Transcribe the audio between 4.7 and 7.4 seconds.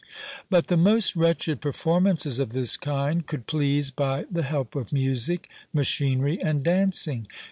of music, machinery, and dancing."